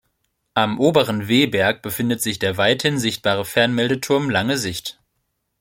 [0.55, 4.99] Am oberen Wehberg befindet sich der weithin sichtbare Fernmeldeturm Lange Sicht.